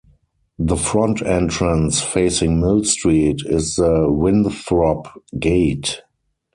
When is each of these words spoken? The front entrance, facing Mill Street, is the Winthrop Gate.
The 0.57 0.77
front 0.77 1.21
entrance, 1.21 2.01
facing 2.01 2.59
Mill 2.59 2.83
Street, 2.85 3.41
is 3.45 3.75
the 3.75 4.07
Winthrop 4.09 5.07
Gate. 5.37 6.01